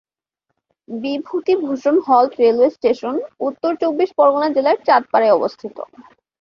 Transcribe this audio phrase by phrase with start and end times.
[0.87, 3.15] Bibhutibhushan halt railway station
[3.47, 5.75] উত্তর চব্বিশ পরগণা জেলার চাঁদপাড়ায় অবস্থিত।